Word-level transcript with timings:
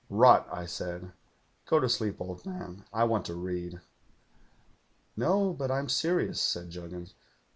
"'Rot,' 0.09 0.47
I 0.51 0.65
said. 0.65 1.11
'Go 1.67 1.79
to 1.79 1.87
sleep, 1.87 2.19
old 2.19 2.43
man. 2.43 2.85
I 2.91 3.03
want 3.03 3.23
to 3.27 3.35
read.' 3.35 3.81
'"No. 5.15 5.53
but 5.53 5.69
I'm 5.69 5.89
serious,' 5.89 6.41
said 6.41 6.71
Juggins. 6.71 7.13